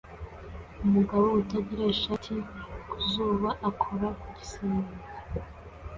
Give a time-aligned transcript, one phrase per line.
[0.85, 2.33] Umugabo utagira ishati
[2.89, 4.93] ku zuba akora ku gisenge